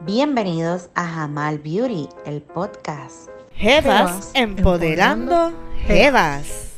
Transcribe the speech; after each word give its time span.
Bienvenidos 0.00 0.90
a 0.94 1.04
Jamal 1.04 1.58
Beauty, 1.58 2.08
el 2.24 2.42
podcast. 2.42 3.28
Jevas 3.52 4.30
empoderando 4.34 5.52
Jevas. 5.86 6.68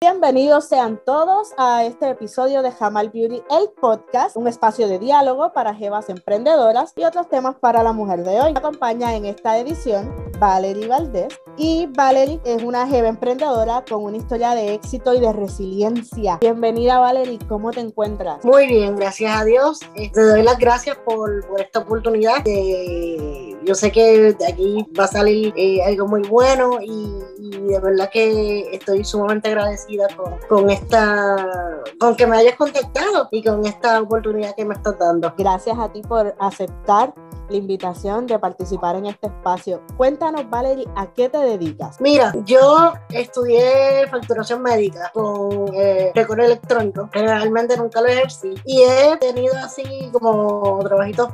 Bienvenidos 0.00 0.68
sean 0.68 1.00
todos 1.06 1.54
a 1.56 1.84
este 1.84 2.10
episodio 2.10 2.60
de 2.60 2.70
Jamal 2.70 3.08
Beauty, 3.08 3.42
el 3.50 3.70
podcast, 3.80 4.36
un 4.36 4.46
espacio 4.46 4.86
de 4.86 4.98
diálogo 4.98 5.52
para 5.54 5.74
jevas 5.74 6.10
emprendedoras 6.10 6.92
y 6.96 7.04
otros 7.04 7.28
temas 7.30 7.56
para 7.56 7.82
la 7.82 7.92
mujer 7.92 8.22
de 8.22 8.40
hoy. 8.40 8.52
Me 8.52 8.58
acompaña 8.58 9.14
en 9.14 9.24
esta 9.24 9.56
edición 9.58 10.14
Valerie 10.38 10.88
Valdés 10.88 11.40
y 11.56 11.86
Valerie 11.86 12.40
es 12.44 12.62
una 12.62 12.86
jeva 12.86 13.08
emprendedora 13.08 13.84
con 13.88 14.04
una 14.04 14.16
historia 14.16 14.54
de 14.54 14.74
éxito 14.74 15.14
y 15.14 15.20
de 15.20 15.32
resiliencia. 15.32 16.38
Bienvenida 16.40 16.98
Valerie, 16.98 17.38
¿cómo 17.48 17.70
te 17.70 17.80
encuentras? 17.80 18.44
Muy 18.44 18.66
bien, 18.66 18.96
gracias 18.96 19.40
a 19.40 19.44
Dios. 19.44 19.80
Eh, 19.94 20.10
te 20.12 20.20
doy 20.20 20.42
las 20.42 20.58
gracias 20.58 20.96
por, 21.04 21.46
por 21.46 21.60
esta 21.60 21.80
oportunidad. 21.80 22.42
De, 22.44 23.56
yo 23.64 23.74
sé 23.74 23.92
que 23.92 24.34
de 24.34 24.46
aquí 24.46 24.86
va 24.98 25.04
a 25.04 25.08
salir 25.08 25.52
eh, 25.56 25.82
algo 25.82 26.06
muy 26.06 26.22
bueno 26.22 26.78
y, 26.82 27.22
y 27.38 27.50
de 27.50 27.78
verdad 27.78 28.10
que 28.12 28.74
estoy 28.74 29.04
sumamente 29.04 29.48
agradecida 29.48 30.08
con, 30.16 30.36
con, 30.48 30.70
esta, 30.70 31.82
con 31.98 32.16
que 32.16 32.26
me 32.26 32.36
hayas 32.36 32.56
contactado 32.56 33.28
y 33.30 33.42
con 33.42 33.64
esta 33.64 34.00
oportunidad 34.00 34.54
que 34.54 34.64
me 34.64 34.74
estás 34.74 34.98
dando. 34.98 35.32
Gracias 35.38 35.78
a 35.78 35.90
ti 35.92 36.02
por 36.02 36.34
aceptar 36.38 37.14
la 37.48 37.56
invitación 37.56 38.26
de 38.26 38.38
participar 38.38 38.96
en 38.96 39.06
este 39.06 39.26
espacio. 39.26 39.82
Cuéntanos, 39.96 40.48
Valerie, 40.48 40.86
¿a 40.96 41.12
qué 41.12 41.28
te 41.28 41.38
dedicas? 41.38 42.00
Mira, 42.00 42.32
yo 42.44 42.92
estudié 43.10 44.06
facturación 44.10 44.62
médica 44.62 45.10
con 45.12 45.74
eh, 45.74 46.12
récord 46.14 46.40
electrónico. 46.40 47.08
Realmente 47.12 47.76
nunca 47.76 48.00
lo 48.00 48.08
ejercí. 48.08 48.54
Y 48.64 48.82
he 48.82 49.16
tenido 49.18 49.54
así 49.56 50.10
como 50.12 50.78
trabajitos 50.84 51.28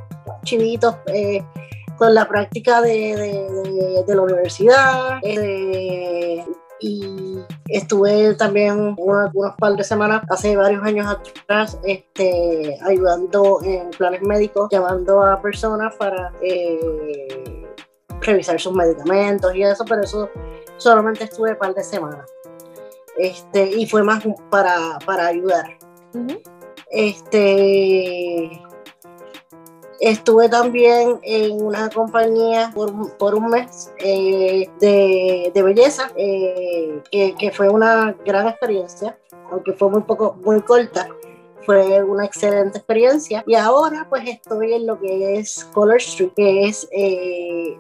chivitos. 0.44 0.96
Eh, 1.06 1.44
con 1.96 2.14
la 2.14 2.26
práctica 2.26 2.80
de, 2.80 3.14
de, 3.14 4.04
de 4.06 4.14
la 4.14 4.22
universidad, 4.22 5.18
eh, 5.22 6.42
y 6.80 7.38
estuve 7.72 8.34
también 8.34 8.94
unos, 8.96 9.30
unos 9.34 9.54
par 9.56 9.76
de 9.76 9.84
semanas, 9.84 10.22
hace 10.28 10.56
varios 10.56 10.82
años 10.82 11.06
atrás, 11.06 11.78
este, 11.84 12.78
ayudando 12.82 13.60
en 13.62 13.90
planes 13.90 14.22
médicos, 14.22 14.68
llamando 14.70 15.22
a 15.22 15.40
personas 15.40 15.94
para 15.96 16.32
eh, 16.42 17.66
revisar 18.20 18.60
sus 18.60 18.72
medicamentos 18.72 19.54
y 19.54 19.62
eso, 19.62 19.84
pero 19.84 20.02
eso 20.02 20.28
solamente 20.76 21.24
estuve 21.24 21.52
un 21.52 21.58
par 21.58 21.74
de 21.74 21.84
semanas. 21.84 22.26
Este, 23.16 23.66
y 23.66 23.86
fue 23.86 24.02
más 24.02 24.22
para, 24.50 24.98
para 25.04 25.26
ayudar. 25.26 25.78
Uh 26.14 26.18
-huh. 26.18 26.40
Este 26.90 28.60
Estuve 30.00 30.48
también 30.48 31.18
en 31.22 31.62
una 31.62 31.90
compañía 31.90 32.72
por, 32.74 33.16
por 33.18 33.34
un 33.34 33.50
mes 33.50 33.92
eh, 33.98 34.68
de, 34.80 35.50
de, 35.52 35.62
belleza, 35.62 36.10
eh, 36.16 37.02
que, 37.10 37.34
que, 37.38 37.50
fue 37.50 37.68
una 37.68 38.16
gran 38.24 38.48
experiencia, 38.48 39.18
aunque 39.50 39.74
fue 39.74 39.90
muy 39.90 40.00
poco, 40.02 40.36
muy 40.42 40.62
corta. 40.62 41.06
Fue 41.66 42.02
una 42.02 42.24
excelente 42.24 42.78
experiencia. 42.78 43.44
Y 43.46 43.54
ahora 43.54 44.06
pues 44.08 44.26
estoy 44.26 44.72
en 44.72 44.86
lo 44.86 44.98
que 44.98 45.38
es 45.38 45.66
Color 45.74 45.98
Street, 45.98 46.30
que 46.34 46.64
es 46.64 46.88
eh, 46.90 47.78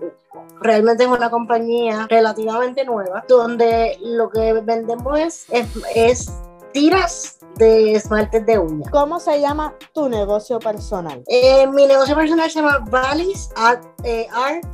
realmente 0.60 1.04
es 1.04 1.08
una 1.08 1.30
compañía 1.30 2.06
relativamente 2.08 2.84
nueva, 2.84 3.24
donde 3.28 3.96
lo 4.00 4.30
que 4.30 4.52
vendemos 4.52 5.18
es, 5.50 6.30
tiras 6.72 7.38
de 7.56 7.94
esmaltes 7.94 8.44
de 8.46 8.58
uñas. 8.58 8.90
¿Cómo 8.90 9.20
se 9.20 9.40
llama 9.40 9.74
tu 9.92 10.08
negocio 10.08 10.58
personal? 10.58 11.22
Eh, 11.26 11.66
mi 11.66 11.86
negocio 11.86 12.14
personal 12.14 12.50
se 12.50 12.60
llama 12.60 12.84
Art, 13.56 13.84
eh, 14.04 14.26
Art 14.32 14.66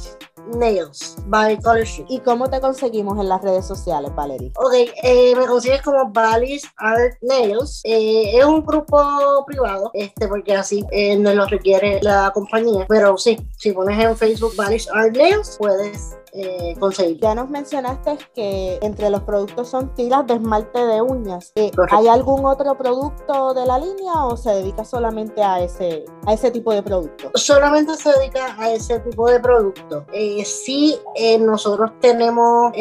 Nails 0.55 1.17
by 1.27 1.59
Color 1.61 1.83
Street. 1.83 2.07
¿Y 2.09 2.21
cómo 2.21 2.49
te 2.49 2.61
conseguimos 2.61 3.19
en 3.19 3.29
las 3.29 3.43
redes 3.43 3.67
sociales, 3.67 4.15
Valerie? 4.15 4.53
Ok, 4.57 4.75
eh, 5.03 5.34
me 5.37 5.47
consigues 5.47 5.83
como 5.83 6.11
Valleys 6.11 6.65
Art 6.77 7.15
Nails. 7.23 7.81
Eh, 7.84 8.39
es 8.39 8.45
un 8.45 8.65
grupo 8.65 9.45
privado, 9.47 9.91
este, 9.95 10.29
porque 10.29 10.55
así 10.55 10.85
eh, 10.91 11.17
no 11.17 11.35
lo 11.35 11.47
requiere 11.47 12.01
la 12.03 12.31
compañía. 12.33 12.87
Pero 12.89 13.17
sí, 13.17 13.39
si 13.56 13.73
pones 13.73 13.99
en 14.03 14.17
Facebook 14.17 14.55
Valleys 14.56 14.89
Art 14.93 15.17
Nails, 15.17 15.56
puedes 15.59 16.17
eh, 16.39 16.77
conseguir. 16.79 17.19
Ya 17.21 17.35
nos 17.35 17.49
mencionaste 17.49 18.19
que 18.35 18.79
entre 18.83 19.09
los 19.09 19.23
productos 19.23 19.69
son 19.71 19.95
tiras 19.95 20.27
de 20.27 20.35
esmalte 20.35 20.85
de 20.85 21.01
uñas. 21.01 21.53
Eh, 21.55 21.71
¿Hay 21.91 22.09
algún 22.09 22.45
otro 22.45 22.77
producto 22.77 23.55
de 23.55 23.65
la 23.65 23.79
línea 23.79 24.25
o 24.25 24.37
se 24.37 24.51
dedica 24.51 24.85
solamente 24.85 25.43
a 25.43 25.61
ese, 25.61 26.05
a 26.27 26.35
ese 26.35 26.51
tipo 26.51 26.75
de 26.75 26.83
producto? 26.83 27.31
Solamente 27.35 27.97
se 27.97 28.12
dedica 28.19 28.55
a 28.59 28.71
ese 28.71 29.01
tipo 29.01 29.31
de 29.31 29.41
producto. 29.41 30.05
Eh, 30.12 30.36
sí, 30.45 30.97
nosotros 31.41 31.93
tenemos 32.01 32.73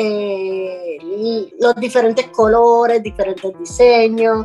los 1.60 1.76
diferentes 1.76 2.28
colores, 2.30 3.02
diferentes 3.02 3.58
diseños 3.58 4.44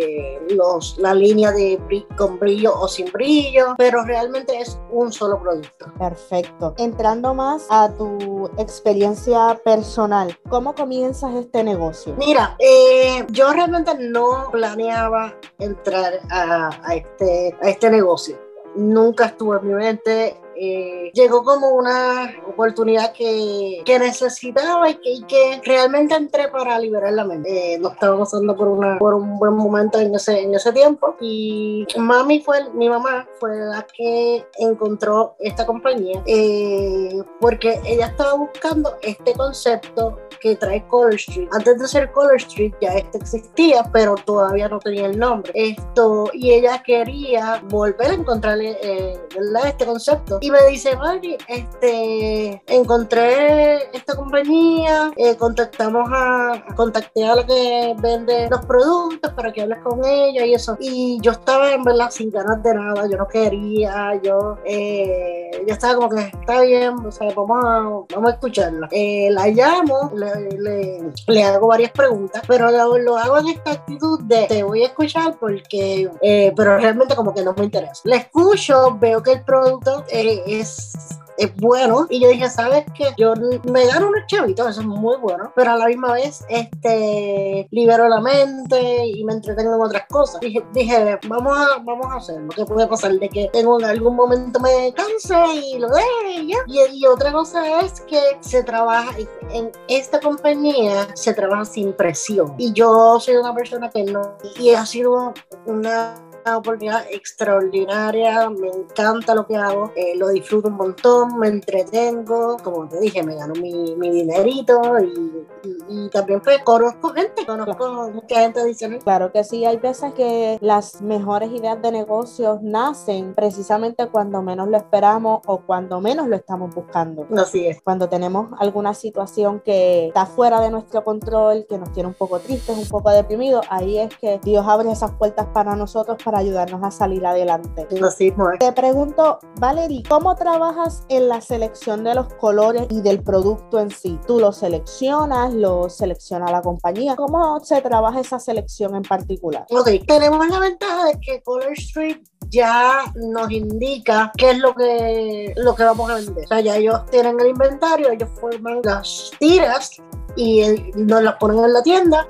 eh, 0.00 0.40
los, 0.56 0.96
la 0.98 1.14
línea 1.14 1.52
de 1.52 1.78
con 2.16 2.38
brillo 2.38 2.72
o 2.74 2.88
sin 2.88 3.12
brillo, 3.12 3.74
pero 3.76 4.02
realmente 4.04 4.58
es 4.58 4.78
un 4.90 5.12
solo 5.12 5.38
producto. 5.40 5.92
Perfecto. 5.98 6.74
Entrando 6.78 7.34
más 7.34 7.66
a 7.68 7.92
tu 7.92 8.50
experiencia 8.56 9.60
personal, 9.62 10.38
¿cómo 10.48 10.74
comienzas 10.74 11.34
este 11.34 11.62
negocio? 11.62 12.14
Mira, 12.16 12.56
eh, 12.58 13.26
yo 13.30 13.52
realmente 13.52 13.92
no 13.98 14.48
planeaba 14.50 15.34
entrar 15.58 16.20
a, 16.30 16.70
a, 16.82 16.94
este, 16.94 17.54
a 17.62 17.68
este 17.68 17.90
negocio. 17.90 18.38
Nunca 18.76 19.26
estuvo 19.26 19.56
en 19.56 19.66
mi 19.66 19.74
mente 19.74 20.40
eh, 20.62 21.10
llegó 21.14 21.42
como 21.42 21.70
una 21.70 22.34
oportunidad 22.46 23.12
que, 23.12 23.82
que 23.86 23.98
necesitaba 23.98 24.90
y 24.90 24.94
que, 24.96 25.10
y 25.10 25.22
que, 25.22 25.60
realmente 25.64 26.14
entré 26.14 26.48
para 26.48 26.78
liberar 26.78 27.14
la 27.14 27.24
mente. 27.24 27.74
Eh, 27.74 27.78
no 27.78 27.88
estaba 27.88 28.18
pasando 28.18 28.54
por, 28.54 28.68
una, 28.68 28.98
por 28.98 29.14
un 29.14 29.38
buen 29.38 29.54
momento 29.54 29.98
en 29.98 30.14
ese, 30.14 30.42
en 30.42 30.54
ese 30.54 30.70
tiempo 30.72 31.16
y 31.18 31.86
mami 31.96 32.40
fue, 32.40 32.70
mi 32.74 32.90
mamá 32.90 33.26
fue 33.38 33.56
la 33.56 33.86
que 33.96 34.44
encontró 34.58 35.34
esta 35.38 35.64
compañía 35.64 36.22
eh, 36.26 37.22
porque 37.40 37.80
ella 37.86 38.08
estaba 38.08 38.34
buscando 38.34 38.98
este 39.00 39.32
concepto 39.32 40.18
que 40.40 40.56
trae 40.56 40.86
Color 40.88 41.14
Street. 41.14 41.48
Antes 41.52 41.78
de 41.78 41.88
ser 41.88 42.12
Color 42.12 42.36
Street 42.36 42.72
ya 42.80 42.94
este 42.94 43.18
existía, 43.18 43.88
pero 43.92 44.14
todavía 44.14 44.68
no 44.68 44.78
tenía 44.78 45.06
el 45.06 45.18
nombre. 45.18 45.52
Esto, 45.54 46.30
y 46.32 46.50
ella 46.52 46.82
quería 46.82 47.62
volver 47.68 48.10
a 48.10 48.14
encontrarle 48.14 48.78
eh, 48.82 49.18
este 49.66 49.86
concepto. 49.86 50.38
Y 50.40 50.49
me 50.50 50.66
dice, 50.70 50.96
Mari, 50.96 51.36
este, 51.48 52.62
encontré 52.66 53.96
esta 53.96 54.14
compañía, 54.14 55.12
eh, 55.16 55.36
contactamos 55.36 56.08
a, 56.12 56.64
contacté 56.76 57.26
a 57.26 57.36
la 57.36 57.46
que 57.46 57.94
vende 57.98 58.48
los 58.50 58.64
productos 58.66 59.32
para 59.32 59.52
que 59.52 59.62
hables 59.62 59.78
con 59.78 60.04
ella 60.04 60.44
y 60.44 60.54
eso. 60.54 60.76
Y 60.80 61.18
yo 61.20 61.32
estaba 61.32 61.72
en 61.72 61.84
verdad 61.84 62.10
sin 62.10 62.30
ganas 62.30 62.62
de 62.62 62.74
nada, 62.74 63.08
yo 63.08 63.16
no 63.16 63.26
quería, 63.26 64.20
yo, 64.22 64.58
eh, 64.64 65.50
yo 65.66 65.72
estaba 65.72 65.94
como 65.94 66.08
que 66.10 66.20
está 66.20 66.60
bien, 66.62 66.94
o 67.06 67.10
sea, 67.10 67.32
vamos 67.34 67.64
a, 67.64 68.14
vamos 68.14 68.30
a 68.30 68.34
escucharla. 68.34 68.88
Eh, 68.90 69.28
la 69.30 69.48
llamo, 69.48 70.12
le, 70.14 71.02
le, 71.26 71.44
hago 71.44 71.68
varias 71.68 71.92
preguntas, 71.92 72.42
pero 72.46 72.70
lo, 72.70 73.16
hago 73.16 73.38
en 73.38 73.48
esta 73.48 73.72
actitud 73.72 74.20
de 74.24 74.46
te 74.46 74.62
voy 74.62 74.82
a 74.82 74.86
escuchar 74.86 75.36
porque, 75.38 76.10
eh, 76.22 76.52
pero 76.56 76.78
realmente 76.78 77.14
como 77.14 77.34
que 77.34 77.42
no 77.42 77.54
me 77.54 77.64
interesa. 77.64 78.02
La 78.04 78.16
escucho, 78.16 78.96
veo 78.98 79.22
que 79.22 79.32
el 79.32 79.44
producto 79.44 80.04
es 80.46 81.20
es 81.40 81.56
bueno. 81.56 82.06
Y 82.10 82.20
yo 82.20 82.28
dije, 82.28 82.48
¿sabes 82.48 82.84
qué? 82.94 83.06
Yo 83.16 83.34
me 83.64 83.86
gano 83.86 84.08
unos 84.08 84.26
chavitos, 84.26 84.68
eso 84.68 84.80
es 84.82 84.86
muy 84.86 85.16
bueno, 85.16 85.52
pero 85.56 85.72
a 85.72 85.76
la 85.76 85.86
misma 85.86 86.12
vez, 86.12 86.44
este, 86.48 87.66
libero 87.70 88.08
la 88.08 88.20
mente 88.20 89.06
y 89.06 89.24
me 89.24 89.32
entretengo 89.32 89.74
en 89.74 89.80
otras 89.80 90.04
cosas. 90.08 90.40
Dije, 90.40 90.62
dije 90.72 91.18
vamos 91.26 91.56
a, 91.56 91.78
vamos 91.82 92.06
a 92.10 92.16
hacerlo. 92.16 92.48
¿Qué 92.54 92.64
puede 92.64 92.86
pasar? 92.86 93.12
De 93.12 93.28
que 93.28 93.50
en 93.54 93.84
algún 93.84 94.16
momento 94.16 94.60
me 94.60 94.92
canse 94.92 95.34
y 95.54 95.78
lo 95.78 95.88
deje 95.88 96.46
y 96.66 97.06
otra 97.06 97.32
cosa 97.32 97.80
es 97.80 98.00
que 98.02 98.20
se 98.40 98.62
trabaja 98.62 99.16
en 99.50 99.72
esta 99.88 100.20
compañía, 100.20 101.08
se 101.14 101.32
trabaja 101.32 101.64
sin 101.64 101.92
presión. 101.94 102.54
Y 102.58 102.72
yo 102.72 103.18
soy 103.18 103.36
una 103.36 103.54
persona 103.54 103.88
que 103.88 104.04
no, 104.04 104.36
y 104.58 104.74
ha 104.74 104.84
sido 104.84 105.32
una 105.64 106.29
oportunidad 106.46 107.04
extraordinaria, 107.10 108.48
me 108.50 108.68
encanta 108.68 109.34
lo 109.34 109.46
que 109.46 109.56
hago, 109.56 109.92
eh, 109.94 110.16
lo 110.16 110.28
disfruto 110.28 110.68
un 110.68 110.74
montón, 110.74 111.38
me 111.38 111.48
entretengo, 111.48 112.56
como 112.62 112.88
te 112.88 113.00
dije, 113.00 113.22
me 113.22 113.34
gano 113.34 113.54
mi, 113.54 113.94
mi 113.96 114.10
dinerito 114.10 114.98
y, 115.00 115.46
y, 115.62 116.04
y, 116.04 116.10
también 116.10 116.40
pues 116.40 116.62
conozco 116.62 117.10
gente, 117.10 117.44
conozco 117.46 117.76
claro. 117.76 118.10
mucha 118.10 118.40
gente 118.40 118.60
adicional. 118.60 118.98
Claro 119.00 119.32
que 119.32 119.44
sí, 119.44 119.64
hay 119.64 119.76
veces 119.76 120.12
que 120.14 120.58
las 120.60 121.02
mejores 121.02 121.50
ideas 121.50 121.80
de 121.82 121.92
negocios 121.92 122.62
nacen 122.62 123.34
precisamente 123.34 124.08
cuando 124.08 124.42
menos 124.42 124.68
lo 124.68 124.76
esperamos 124.76 125.40
o 125.46 125.58
cuando 125.60 126.00
menos 126.00 126.28
lo 126.28 126.36
estamos 126.36 126.74
buscando. 126.74 127.26
Así 127.36 127.66
es. 127.66 127.82
Cuando 127.82 128.08
tenemos 128.08 128.50
alguna 128.58 128.94
situación 128.94 129.60
que 129.60 130.08
está 130.08 130.26
fuera 130.26 130.60
de 130.60 130.70
nuestro 130.70 131.04
control, 131.04 131.66
que 131.68 131.78
nos 131.78 131.92
tiene 131.92 132.08
un 132.08 132.14
poco 132.14 132.38
tristes, 132.38 132.76
un 132.76 132.88
poco 132.88 133.10
deprimidos, 133.10 133.66
ahí 133.68 133.98
es 133.98 134.16
que 134.16 134.38
Dios 134.42 134.66
abre 134.66 134.90
esas 134.90 135.12
puertas 135.12 135.46
para 135.52 135.76
nosotros 135.76 136.18
para 136.22 136.29
ayudarnos 136.34 136.82
a 136.82 136.90
salir 136.90 137.24
adelante. 137.26 137.86
Así. 138.02 138.32
Te 138.58 138.72
pregunto, 138.72 139.38
Valerie, 139.58 140.02
¿cómo 140.08 140.34
trabajas 140.36 141.04
en 141.08 141.28
la 141.28 141.40
selección 141.40 142.04
de 142.04 142.14
los 142.14 142.32
colores 142.34 142.86
y 142.90 143.00
del 143.00 143.22
producto 143.22 143.80
en 143.80 143.90
sí? 143.90 144.18
¿Tú 144.26 144.40
lo 144.40 144.52
seleccionas? 144.52 145.52
¿Lo 145.54 145.88
selecciona 145.88 146.50
la 146.50 146.62
compañía? 146.62 147.16
¿Cómo 147.16 147.60
se 147.60 147.80
trabaja 147.80 148.20
esa 148.20 148.38
selección 148.38 148.94
en 148.94 149.02
particular? 149.02 149.66
Ok, 149.70 149.88
tenemos 150.06 150.48
la 150.48 150.60
ventaja 150.60 151.06
de 151.06 151.20
que 151.20 151.42
Color 151.42 151.72
Street 151.72 152.18
ya 152.48 153.00
nos 153.14 153.50
indica 153.50 154.32
qué 154.36 154.50
es 154.50 154.58
lo 154.58 154.74
que, 154.74 155.54
lo 155.56 155.74
que 155.74 155.84
vamos 155.84 156.10
a 156.10 156.14
vender. 156.14 156.44
O 156.44 156.48
sea, 156.48 156.60
ya 156.60 156.76
ellos 156.76 157.06
tienen 157.10 157.38
el 157.40 157.48
inventario, 157.48 158.10
ellos 158.10 158.28
forman 158.40 158.80
las 158.82 159.30
tiras 159.38 160.00
y 160.40 160.92
nos 160.94 161.22
las 161.22 161.34
ponen 161.36 161.64
en 161.64 161.72
la 161.74 161.82
tienda, 161.82 162.26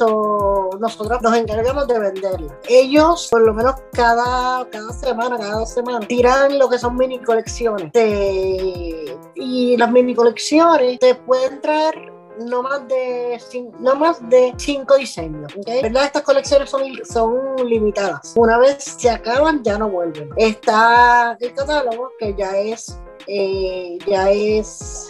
nosotros 0.81 1.23
nos 1.23 1.37
encargamos 1.37 1.87
de 1.87 1.99
venderlas. 1.99 2.53
Ellos, 2.69 3.29
por 3.31 3.43
lo 3.43 3.55
menos 3.55 3.75
cada, 3.93 4.69
cada 4.69 4.93
semana, 4.93 5.39
cada 5.39 5.61
dos 5.61 5.71
semanas, 5.71 6.09
tiran 6.09 6.59
lo 6.59 6.69
que 6.69 6.79
son 6.79 6.97
mini 6.97 7.21
colecciones. 7.21 7.93
y 7.95 9.77
las 9.77 9.91
mini 9.93 10.15
colecciones 10.15 10.99
te 10.99 11.15
pueden 11.15 11.61
traer 11.61 12.13
no 12.41 12.63
más 12.63 12.89
de 12.89 13.39
no 13.81 13.95
más 13.97 14.29
de 14.31 14.55
cinco 14.57 14.97
diseños 14.97 15.53
¿verdad? 15.67 16.07
estas 16.07 16.23
colecciones 16.23 16.71
son, 16.71 16.83
son 17.05 17.57
limitadas 17.67 18.33
una 18.35 18.57
vez 18.57 18.83
se 18.83 19.11
acaban 19.11 19.63
ya 19.63 19.77
no 19.77 19.91
vuelven 19.91 20.31
está 20.37 21.37
el 21.39 21.53
catálogo 21.53 22.13
que 22.19 22.35
ya 22.35 22.57
es 22.57 22.99
eh, 23.27 23.99
ya 24.07 24.31
es 24.31 25.10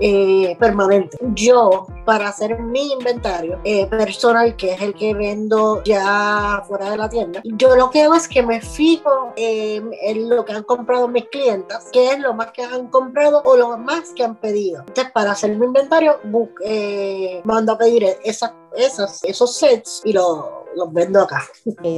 eh, 0.00 0.56
permanente. 0.58 1.16
Yo, 1.34 1.86
para 2.04 2.28
hacer 2.28 2.58
mi 2.60 2.92
inventario 2.92 3.60
eh, 3.64 3.86
personal, 3.86 4.56
que 4.56 4.72
es 4.72 4.82
el 4.82 4.94
que 4.94 5.14
vendo 5.14 5.82
ya 5.84 6.62
fuera 6.66 6.90
de 6.90 6.96
la 6.96 7.08
tienda, 7.08 7.40
yo 7.44 7.76
lo 7.76 7.90
que 7.90 8.02
hago 8.02 8.14
es 8.14 8.28
que 8.28 8.42
me 8.42 8.60
fijo 8.60 9.32
en 9.36 10.28
lo 10.28 10.44
que 10.44 10.52
han 10.52 10.62
comprado 10.62 11.08
mis 11.08 11.24
clientas, 11.26 11.88
qué 11.92 12.12
es 12.12 12.18
lo 12.18 12.34
más 12.34 12.52
que 12.52 12.62
han 12.62 12.88
comprado 12.88 13.42
o 13.44 13.56
lo 13.56 13.76
más 13.78 14.10
que 14.14 14.24
han 14.24 14.36
pedido. 14.36 14.80
Entonces, 14.86 15.12
para 15.12 15.32
hacer 15.32 15.56
mi 15.56 15.66
inventario, 15.66 16.18
eh, 16.64 17.40
mando 17.44 17.72
a 17.72 17.78
pedir 17.78 18.04
esas, 18.24 18.52
esas, 18.76 19.22
esos 19.24 19.56
sets 19.56 20.02
y 20.04 20.12
lo 20.12 20.66
los 20.76 20.92
vendo 20.92 21.20
acá. 21.20 21.42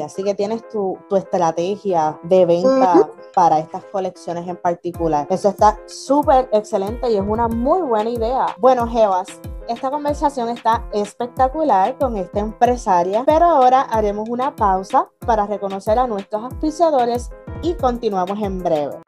así 0.04 0.22
que 0.22 0.34
tienes 0.34 0.66
tu, 0.68 0.96
estrategia 1.16 2.18
de 2.22 2.46
venta 2.46 3.10
para 3.34 3.58
estas 3.58 3.84
colecciones 3.86 4.48
en 4.48 4.56
particular. 4.56 5.26
Eso 5.30 5.48
está 5.48 5.78
súper 5.86 6.48
excelente 6.52 7.10
y 7.10 7.16
es 7.16 7.24
una 7.26 7.48
muy 7.48 7.82
buena 7.82 8.08
idea. 8.08 8.46
Bueno, 8.58 8.86
Jevas, 8.86 9.26
esta 9.68 9.90
conversación 9.90 10.48
está 10.48 10.88
espectacular 10.92 11.98
con 11.98 12.16
esta 12.16 12.38
empresaria, 12.38 13.24
pero 13.26 13.46
ahora 13.46 13.82
haremos 13.82 14.28
una 14.28 14.54
pausa 14.54 15.10
para 15.26 15.46
reconocer 15.46 15.98
a 15.98 16.06
nuestros 16.06 16.44
auspiciadores 16.44 17.30
y 17.62 17.74
continuamos 17.74 18.40
en 18.40 18.62
breve. 18.62 19.07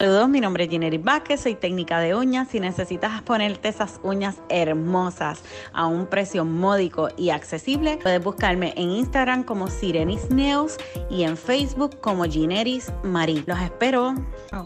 Saludos, 0.00 0.30
mi 0.30 0.40
nombre 0.40 0.64
es 0.64 0.70
Ginery 0.70 0.96
Vázquez, 0.96 1.42
soy 1.42 1.56
técnica 1.56 2.00
de 2.00 2.14
uñas. 2.14 2.48
Si 2.48 2.58
necesitas 2.58 3.20
ponerte 3.20 3.68
esas 3.68 4.00
uñas 4.02 4.40
hermosas 4.48 5.42
a 5.74 5.86
un 5.88 6.06
precio 6.06 6.46
módico 6.46 7.08
y 7.18 7.28
accesible, 7.28 7.98
puedes 8.02 8.24
buscarme 8.24 8.72
en 8.78 8.88
Instagram 8.88 9.44
como 9.44 9.68
Sirenis 9.68 10.30
Nails 10.30 10.78
y 11.10 11.24
en 11.24 11.36
Facebook 11.36 12.00
como 12.00 12.24
Gineris. 12.24 12.90
Los 13.02 13.60
espero. 13.60 14.14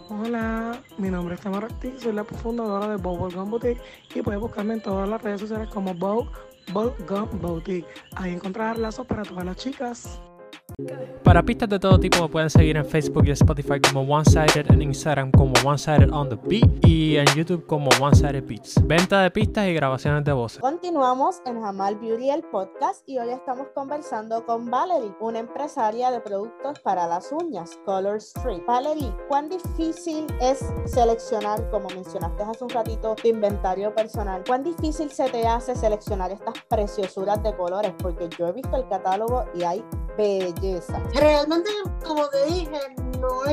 Hola, 0.09 0.81
mi 0.99 1.11
nombre 1.11 1.35
es 1.35 1.41
Tamara 1.41 1.67
Ortiz, 1.67 2.01
soy 2.01 2.13
la 2.13 2.23
fundadora 2.23 2.87
de 2.87 2.97
Bow 2.97 3.29
Gum 3.29 3.51
Boutique 3.51 3.83
y 4.15 4.23
puedes 4.23 4.41
buscarme 4.41 4.75
en 4.75 4.83
todas 4.83 5.09
las 5.09 5.21
redes 5.21 5.41
sociales 5.41 5.69
como 5.69 5.95
Bow 5.95 6.29
Gum 6.73 7.29
Boutique. 7.41 7.89
Ahí 8.15 8.35
encontrarás 8.35 8.79
lazos 8.79 9.05
para 9.05 9.25
todas 9.25 9.45
las 9.45 9.57
chicas. 9.57 10.21
Para 11.23 11.41
pistas 11.45 11.69
de 11.69 11.79
todo 11.79 12.01
tipo 12.01 12.21
me 12.21 12.29
pueden 12.29 12.51
seguir 12.51 12.77
en 12.77 12.85
Facebook 12.85 13.25
y 13.27 13.31
Spotify 13.31 13.81
como 13.81 14.01
One 14.03 14.25
Sided, 14.25 14.73
en 14.73 14.83
Instagram 14.83 15.31
como 15.31 15.53
One 15.65 15.79
Sided 15.79 16.13
on 16.13 16.29
the 16.29 16.35
Beat 16.35 16.85
y 16.85 17.17
en 17.17 17.27
YouTube 17.27 17.65
como 17.67 17.91
One 18.01 18.17
Sided 18.17 18.45
Beats. 18.45 18.85
Venta 18.85 19.23
de 19.23 19.31
pistas 19.31 19.69
y 19.69 19.75
grabaciones 19.75 20.25
de 20.25 20.33
voces. 20.33 20.59
Continuamos 20.61 21.41
en 21.47 21.63
Jamal 21.63 21.97
Beauty 21.97 22.31
el 22.31 22.43
podcast 22.43 23.09
y 23.09 23.19
hoy 23.19 23.31
estamos 23.31 23.69
conversando 23.73 24.45
con 24.45 24.69
Valerie, 24.69 25.15
una 25.21 25.39
empresaria 25.39 26.11
de 26.11 26.21
productos 26.21 26.81
para 26.81 27.07
las 27.07 27.31
uñas, 27.31 27.79
Color 27.85 28.17
Street. 28.17 28.63
Valerie, 28.67 29.15
¿cuán 29.29 29.49
difícil 29.49 30.27
es 30.41 30.59
seleccionar, 30.87 31.71
como 31.71 31.89
mencionaste 31.91 32.43
hace 32.43 32.65
un 32.65 32.71
ratito, 32.71 33.15
tu 33.15 33.29
inventario 33.29 33.95
personal? 33.95 34.43
¿Cuán 34.45 34.65
difícil 34.65 35.09
se 35.11 35.29
te 35.31 35.47
hace 35.47 35.77
seleccionar 35.77 36.33
estas 36.33 36.55
preciosuras 36.69 37.41
de 37.45 37.57
colores? 37.57 37.95
Porque 37.99 38.29
yo 38.37 38.49
he 38.49 38.53
visto 38.53 38.77
el 38.77 38.89
catálogo 38.89 39.45
y 39.55 39.63
hay 39.63 39.85
belleza. 40.19 40.64
Realmente, 41.15 41.71
como 42.07 42.27
te 42.29 42.47
dije, 42.47 42.81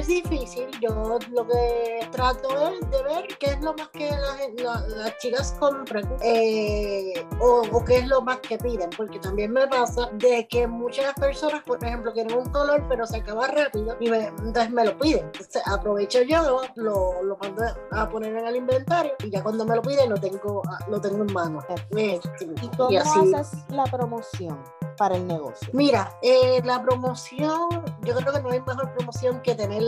es 0.02 0.08
difícil. 0.08 0.68
Yo 0.82 1.20
lo 1.32 1.48
que 1.48 2.08
trato 2.12 2.70
es 2.70 2.90
de 2.90 3.04
ver 3.04 3.28
qué 3.40 3.52
es 3.52 3.62
lo 3.62 3.74
más 3.74 3.90
que 3.90 4.10
las, 4.58 5.18
chicas 5.20 5.56
compran 5.60 6.04
eh, 6.22 7.26
o, 7.40 7.84
qué 7.86 8.00
es 8.00 8.08
lo 8.08 8.22
más 8.22 8.40
que 8.40 8.58
piden, 8.58 8.90
porque 8.96 9.20
también 9.20 9.52
me 9.52 9.68
pasa 9.68 10.10
de 10.14 10.48
que 10.48 10.68
muchas 10.68 11.14
personas, 11.14 11.64
por 11.64 11.84
ejemplo, 11.84 12.12
quieren 12.14 12.38
un 12.38 12.50
color 12.50 12.86
pero 12.90 13.06
se 13.06 13.18
acaba 13.18 13.48
rápido 13.48 13.96
y 14.00 14.08
entonces 14.08 14.72
me 14.72 14.86
lo 14.86 14.98
piden. 14.98 15.26
Entonces, 15.26 15.62
aprovecho 15.66 16.22
yo, 16.24 16.62
lo, 16.76 17.24
lo 17.24 17.38
mando 17.38 17.64
a 17.92 18.10
poner 18.10 18.36
en 18.36 18.48
el 18.48 18.56
inventario 18.56 19.14
y 19.24 19.30
ya 19.30 19.44
cuando 19.44 19.66
me 19.66 19.76
lo 19.76 19.82
piden 19.82 20.10
lo 20.10 20.18
tengo, 20.18 20.62
lo 20.90 21.00
tengo 21.02 21.24
en 21.24 21.34
mano. 21.34 21.60
¿Y 21.96 22.68
cómo 22.78 23.00
haces 23.00 23.52
la 23.70 23.84
promoción? 23.86 24.60
para 24.98 25.16
el 25.16 25.26
negocio? 25.26 25.68
Mira, 25.74 26.16
eh, 26.22 26.62
la 26.64 26.82
promoción, 26.82 27.70
yo 28.12 28.18
creo 28.18 28.34
que 28.34 28.42
no 28.42 28.50
hay 28.50 28.62
mejor 28.62 28.94
promoción 28.94 29.42
que 29.42 29.56
tener 29.56 29.82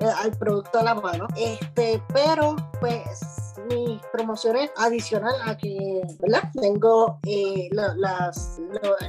eh, 0.00 0.06
al 0.22 0.30
producto 0.38 0.78
a 0.78 0.82
la 0.82 0.94
mano. 0.94 1.26
Este, 1.36 2.02
pero 2.12 2.56
pues 2.80 3.54
mis 3.68 4.00
promociones 4.12 4.70
adicional 4.76 5.34
a 5.44 5.56
que, 5.56 6.00
¿verdad? 6.20 6.42
Tengo 6.60 7.18
eh, 7.26 7.68
las, 7.72 8.60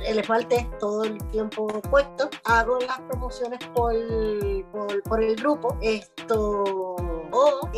el 0.05 0.19
esmalte 0.19 0.69
todo 0.79 1.03
el 1.03 1.17
tiempo 1.27 1.67
puesto. 1.89 2.29
Hago 2.45 2.79
las 2.79 2.99
promociones 3.01 3.59
por, 3.73 3.93
por, 4.71 5.03
por 5.03 5.23
el 5.23 5.35
grupo. 5.35 5.77
Esto 5.81 6.95
o 7.31 7.69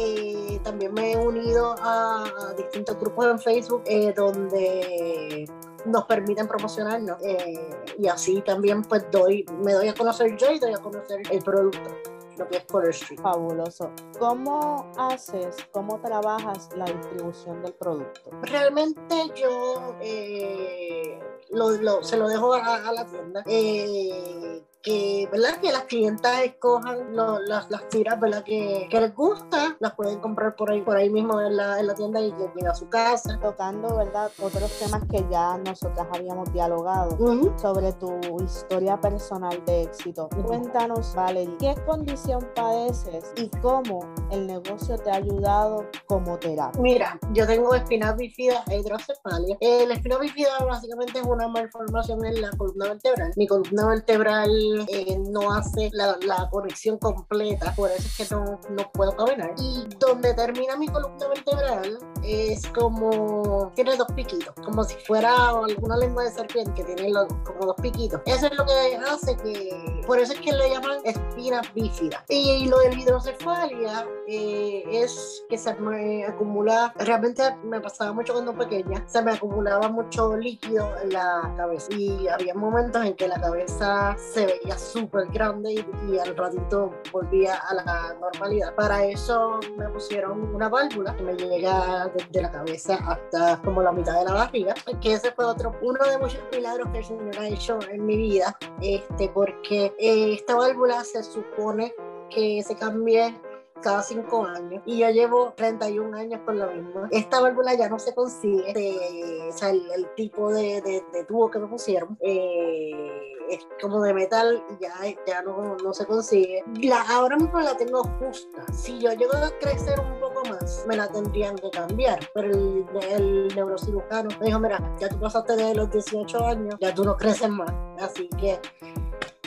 también 0.63 0.93
me 0.93 1.13
he 1.13 1.17
unido 1.17 1.75
a, 1.79 2.53
distintos 2.57 2.97
grupos 2.99 3.25
en 3.25 3.39
Facebook 3.39 3.83
donde 4.15 5.49
nos 5.85 6.05
permiten 6.05 6.47
promocionarnos 6.47 7.21
eh, 7.23 7.69
y 7.97 8.07
así 8.07 8.41
también 8.41 8.83
pues 8.83 9.05
doy, 9.11 9.45
me 9.63 9.73
doy 9.73 9.87
a 9.87 9.93
conocer 9.93 10.35
yo 10.37 10.51
y 10.51 10.59
doy 10.59 10.73
a 10.73 10.77
conocer 10.77 11.21
el 11.29 11.41
producto 11.41 11.89
lo 12.37 12.47
que 12.47 12.57
es 12.57 12.65
Color 12.65 12.89
Street. 12.89 13.19
Fabuloso. 13.19 13.91
¿Cómo 14.19 14.91
haces, 14.97 15.55
cómo 15.71 15.99
trabajas 15.99 16.69
la 16.75 16.85
distribución 16.85 17.61
del 17.61 17.73
producto? 17.73 18.31
Realmente 18.41 19.15
yo 19.35 19.95
eh, 20.01 21.19
lo, 21.51 22.03
se 22.03 22.17
lo 22.17 22.27
dejo 22.27 22.53
a, 22.53 22.91
la 22.91 23.05
tienda. 23.05 23.43
Eh, 23.45 24.50
que, 24.81 25.27
¿verdad? 25.31 25.59
que 25.61 25.71
las 25.71 25.83
clientas 25.83 26.41
escojan 26.41 27.15
las, 27.15 27.69
las, 27.69 27.89
tiras 27.89 28.19
¿verdad? 28.19 28.43
Que, 28.43 28.87
que, 28.89 28.99
les 28.99 29.15
gusta, 29.15 29.75
las 29.79 29.93
pueden 29.95 30.19
comprar 30.19 30.55
por 30.55 30.71
ahí, 30.71 30.81
por 30.81 30.97
ahí 30.97 31.09
mismo 31.09 31.39
en 31.41 31.57
la, 31.57 31.79
en 31.79 31.87
la 31.87 31.93
tienda 31.93 32.19
y 32.19 32.33
llega 32.55 32.71
a 32.71 32.75
su 32.75 32.89
casa. 32.89 33.39
Tocando 33.41 33.95
¿verdad? 33.97 34.31
otros 34.41 34.71
temas 34.79 35.03
que 35.09 35.25
ya 35.29 35.57
nosotras 35.57 36.07
habíamos 36.13 36.51
dialogado 36.53 37.17
sobre 37.57 37.93
tu 37.93 38.19
historia 38.43 38.99
personal 38.99 39.63
de 39.65 39.83
éxito. 39.83 40.29
Cuéntanos, 40.45 41.13
Valerie, 41.15 41.55
¿qué 41.59 41.75
condición 41.85 42.47
padeces 42.55 43.31
y 43.35 43.49
cómo 43.61 43.99
el 44.31 44.47
negocio 44.47 44.97
te 44.97 45.11
ha 45.11 45.15
ayudado 45.15 45.85
como 46.07 46.37
terapia? 46.39 46.81
Mira, 46.81 47.19
yo 47.33 47.45
tengo 47.45 47.73
espina 47.75 48.13
bífida 48.13 48.63
e 48.69 48.79
hidrocefalia. 48.79 49.57
El 49.59 49.91
espina 49.91 50.17
bífida 50.17 50.49
básicamente 50.65 51.19
es 51.19 51.25
una 51.25 51.47
malformación 51.47 52.25
en 52.25 52.41
la 52.41 52.49
columna 52.51 52.89
vertebral. 52.89 53.31
Mi 53.35 53.47
columna 53.47 53.87
vertebral 53.87 54.70
eh, 54.87 55.19
no 55.29 55.51
hace 55.51 55.89
la, 55.93 56.17
la, 56.25 56.49
conexión 56.49 56.97
completa, 56.97 57.73
por 57.75 57.89
eso 57.91 58.07
es 58.07 58.29
que 58.29 58.35
no, 58.35 58.59
no 58.69 58.91
puedo 58.91 59.15
caminar. 59.15 59.53
Y 59.57 59.85
donde 59.99 60.33
termina 60.33 60.75
mi 60.75 60.87
columna 60.87 61.27
vertebral 61.27 61.99
es 62.23 62.67
como, 62.67 63.71
tiene 63.75 63.95
dos 63.95 64.07
piquitos, 64.15 64.53
como 64.63 64.83
si 64.83 64.95
fuera 65.05 65.49
alguna 65.49 65.97
lengua 65.97 66.23
de 66.23 66.31
serpiente 66.31 66.73
que 66.73 66.83
tiene 66.83 67.11
como 67.45 67.65
dos 67.65 67.75
piquitos. 67.81 68.21
Eso 68.25 68.47
es 68.47 68.57
lo 68.57 68.65
que 68.65 68.97
hace 68.97 69.35
que, 69.37 70.01
por 70.05 70.19
eso 70.19 70.33
es 70.33 70.39
que 70.39 70.51
le 70.51 70.69
llaman 70.69 70.99
espina 71.03 71.61
bífida. 71.73 72.23
Y, 72.29 72.67
lo 72.67 72.79
del 72.79 72.97
hidrocefalia 72.97 74.07
eh, 74.27 74.83
es 74.91 75.43
que 75.49 75.57
se 75.57 75.73
me 75.75 76.25
acumula, 76.25 76.93
realmente 76.97 77.43
me 77.63 77.81
pasaba 77.81 78.13
mucho 78.13 78.33
cuando 78.33 78.53
pequeña, 78.53 79.03
se 79.07 79.21
me 79.21 79.31
acumulaba 79.31 79.89
mucho 79.89 80.37
líquido 80.37 80.87
en 81.01 81.13
la 81.13 81.53
cabeza 81.57 81.87
y 81.93 82.27
había 82.27 82.53
momentos 82.53 83.05
en 83.05 83.15
que 83.15 83.27
la 83.27 83.39
cabeza 83.39 84.15
se 84.17 84.59
veía 84.63 84.77
súper 84.77 85.27
grande 85.27 85.73
y, 85.73 86.17
al 86.17 86.35
ratito 86.35 86.93
volvía 87.11 87.55
a 87.55 87.73
la 87.73 88.15
normalidad. 88.19 88.75
Para 88.75 89.05
eso 89.05 89.59
me 89.77 89.87
pusieron 89.89 90.53
una 90.55 90.69
válvula 90.69 91.15
que 91.15 91.23
me 91.23 91.35
llega 91.35 92.09
desde 92.15 92.41
la 92.41 92.51
cabeza 92.51 92.95
hasta 93.07 93.61
como 93.61 93.81
la 93.81 93.91
mitad 93.91 94.19
de 94.19 94.25
la 94.25 94.33
barriga, 94.33 94.73
que 95.01 95.13
ese 95.13 95.31
fue 95.31 95.45
otro, 95.45 95.73
uno 95.81 95.99
de 96.05 96.17
muchos 96.17 96.41
milagros 96.51 96.89
que 96.91 96.99
el 96.99 97.05
Señor 97.05 97.39
ha 97.39 97.47
hecho 97.47 97.79
en 97.89 98.05
mi 98.05 98.17
vida, 98.17 98.57
este, 98.81 99.29
porque 99.29 99.93
eh, 99.97 100.33
esta 100.33 100.55
válvula 100.55 101.03
se 101.03 101.23
supone 101.23 101.93
que 102.29 102.63
se 102.63 102.75
cambie 102.75 103.35
cada 103.81 104.03
cinco 104.03 104.45
años 104.45 104.81
y 104.85 104.99
yo 104.99 105.09
llevo 105.09 105.53
31 105.55 106.17
años 106.17 106.41
con 106.45 106.57
la 106.57 106.67
misma. 106.67 107.07
Esta 107.11 107.41
válvula 107.41 107.73
ya 107.73 107.89
no 107.89 107.99
se 107.99 108.13
consigue, 108.13 109.49
o 109.49 109.51
sea, 109.51 109.69
el, 109.69 110.07
tipo 110.15 110.51
de, 110.51 110.81
de, 110.81 111.23
tubo 111.25 111.49
que 111.49 111.59
me 111.59 111.67
pusieron 111.67 112.17
eh, 112.21 113.37
es 113.49 113.67
como 113.81 114.01
de 114.01 114.13
metal 114.13 114.63
ya, 114.79 114.93
ya 115.27 115.41
no, 115.41 115.75
no 115.77 115.93
se 115.93 116.05
consigue. 116.05 116.63
La, 116.81 117.01
ahora 117.01 117.37
mismo 117.37 117.59
la 117.59 117.75
tengo 117.75 118.03
justa. 118.19 118.65
Si 118.73 118.99
yo 118.99 119.11
llego 119.13 119.33
a 119.33 119.49
crecer 119.59 119.99
un 119.99 120.19
poco 120.19 120.43
más, 120.49 120.85
me 120.87 120.95
la 120.95 121.07
tendrían 121.11 121.55
que 121.55 121.69
cambiar, 121.69 122.19
pero 122.33 122.51
el, 122.51 123.47
neurocirujano 123.55 124.29
me 124.39 124.45
dijo, 124.47 124.59
mira, 124.59 124.95
ya 124.99 125.09
tú 125.09 125.19
pasaste 125.19 125.55
de 125.55 125.75
los 125.75 125.91
18 125.91 126.45
años, 126.45 126.75
ya 126.79 126.93
tú 126.93 127.03
no 127.03 127.17
creces 127.17 127.49
más, 127.49 127.71
así 127.99 128.29
que... 128.39 128.59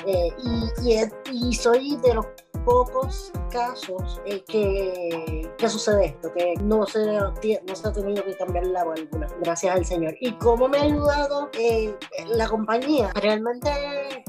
Eh, 0.06 0.28
y, 0.36 1.48
y 1.48 1.54
soy 1.54 1.96
de 1.96 2.12
los 2.12 2.26
pocos 2.64 3.32
casos 3.50 4.20
eh, 4.24 4.42
que, 4.44 5.50
que, 5.56 5.68
sucede 5.68 6.06
esto, 6.06 6.32
que 6.32 6.54
no 6.62 6.86
se, 6.86 7.04
no 7.06 7.74
se 7.76 7.88
ha 7.88 7.92
tenido 7.92 8.24
que 8.24 8.36
cambiar 8.36 8.66
la 8.66 8.84
válvula, 8.84 9.28
gracias 9.40 9.76
al 9.76 9.84
Señor. 9.84 10.14
¿Y 10.20 10.32
cómo 10.38 10.68
me 10.68 10.78
ha 10.78 10.82
ayudado 10.82 11.50
eh, 11.58 11.96
la 12.26 12.48
compañía? 12.48 13.12
Realmente 13.14 13.70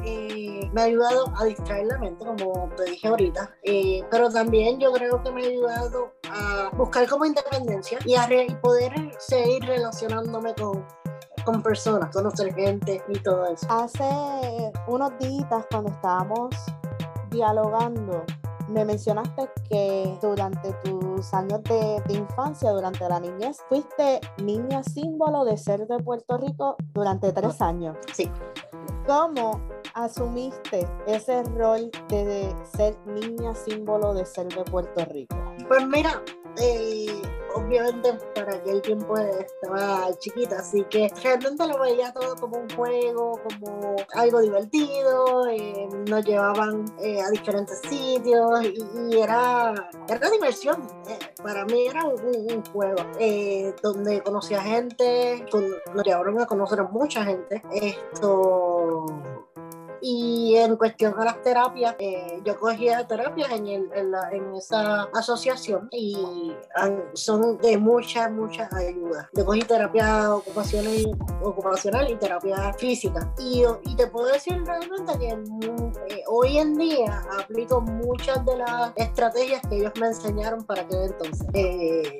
eh, 0.04 0.70
me 0.74 0.82
ha 0.82 0.84
ayudado 0.86 1.26
a 1.38 1.46
distraer 1.46 1.88
la 1.88 1.98
mente, 1.98 2.26
como 2.26 2.70
te 2.76 2.84
dije 2.86 3.08
ahorita, 3.08 3.56
pero 4.12 4.30
también 4.30 4.80
yo 4.80 4.92
creo 4.92 5.22
que 5.24 5.32
me 5.32 5.44
ha 5.44 5.48
ayudado 5.48 6.14
a 6.30 6.70
buscar 6.76 7.08
como 7.08 7.26
independencia 7.26 8.00
y 8.06 8.16
a 8.16 8.28
poder 8.62 8.94
seguir 9.18 9.64
relacionándome 9.64 10.54
con, 10.56 10.86
con 11.46 11.64
personas, 11.64 12.14
conocer 12.14 12.54
gente 12.54 13.02
y 13.08 13.20
todo 13.20 13.46
eso. 13.48 13.66
Hace 13.70 14.72
unos 14.88 15.18
días 15.20 15.66
cuando 15.70 15.90
estábamos 15.92 16.56
dialogando, 17.36 18.26
me 18.70 18.86
mencionaste 18.86 19.50
que 19.70 20.18
durante 20.22 20.74
tus 20.84 21.34
años 21.34 21.62
de, 21.64 22.02
infancia, 22.10 22.72
durante 22.72 23.08
la 23.08 23.20
niñez, 23.20 23.58
fuiste 23.70 24.22
niña 24.42 24.84
símbolo 24.84 25.46
de 25.46 25.58
ser 25.58 25.86
de 25.88 25.98
Puerto 26.00 26.38
Rico 26.38 26.76
durante 26.94 27.32
tres 27.32 27.62
años. 27.62 27.98
Sí. 28.14 28.30
¿Cómo 29.06 29.62
asumiste 29.94 30.88
ese 31.06 31.44
rol 31.44 31.92
de 32.10 32.56
ser 32.76 32.98
niña 33.06 33.54
símbolo 33.54 34.14
de 34.14 34.26
ser 34.26 34.48
de 34.48 34.64
Puerto 34.64 35.06
Rico? 35.06 35.36
Pues 35.68 35.88
mira, 35.88 36.24
eh, 36.58 37.22
obviamente 37.56 38.14
para 38.34 38.56
aquel 38.56 38.82
tiempo 38.82 39.18
estaba 39.18 40.10
chiquita, 40.20 40.60
así 40.60 40.84
que 40.90 41.12
realmente 41.24 41.68
lo 41.68 41.80
veía 41.80 42.12
todo 42.14 42.36
como 42.36 42.58
un 42.58 42.70
juego, 42.70 43.40
como 43.44 43.96
algo 44.14 44.42
divertido, 44.42 45.48
eh, 45.48 45.88
nos 46.08 46.26
llevaban 46.26 46.86
eh, 47.02 47.22
a 47.22 47.30
diferentes 47.30 47.80
sitios 47.80 48.64
y, 48.64 49.18
era, 49.18 49.74
era 50.08 50.30
diversión. 50.30 50.88
Eh, 51.08 51.18
para 51.42 51.66
mí 51.66 51.88
era 51.88 52.06
un, 52.06 52.64
juego 52.72 52.96
donde 53.82 54.22
conocía 54.22 54.62
gente, 54.62 55.46
nos 55.94 56.06
llevaron 56.06 56.40
a 56.42 56.46
conocer 56.46 56.80
a 56.80 56.84
mucha 56.84 57.24
gente. 57.24 57.62
Esto 57.72 58.75
y 60.08 60.56
en 60.58 60.76
cuestión 60.76 61.18
de 61.18 61.26
las 61.26 61.42
terapias, 61.42 61.96
eh, 61.98 62.40
yo 62.46 62.56
cogía 62.60 63.08
terapias 63.08 63.50
en, 63.50 63.66
en, 63.66 64.56
esa 64.56 65.06
asociación 65.16 65.90
y 65.92 66.54
son 67.14 67.58
de 67.58 67.76
mucha, 67.80 68.30
mucha 68.30 68.70
ayuda. 68.72 69.28
Yo 69.34 69.44
cogí 69.44 69.62
terapia 69.62 70.36
ocupacional, 70.36 71.18
ocupacional 71.42 72.08
y 72.12 72.18
terapia 72.18 72.72
física. 72.74 73.34
Y, 73.40 73.64
y 73.84 73.96
te 73.96 74.06
puedo 74.06 74.28
decir 74.28 74.64
realmente 74.64 75.18
que 75.18 75.30
eh, 75.30 76.24
hoy 76.28 76.60
en 76.60 76.76
día 76.76 77.24
aplico 77.40 77.82
muchas 77.82 78.46
de 78.46 78.58
las 78.58 78.94
estrategias 78.98 79.64
que 79.68 79.78
ellos 79.78 79.94
me 80.00 80.06
enseñaron 80.06 80.64
para 80.66 80.84
aquel 80.84 81.02
entonces. 81.06 81.48
Eh, 81.56 82.20